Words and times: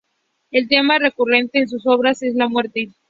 El 0.49 0.67
tema 0.67 0.97
recurrente 0.97 1.59
en 1.59 1.67
sus 1.69 1.85
obras 1.85 2.23
es 2.23 2.33
la 2.33 2.49
muerte. 2.49 2.91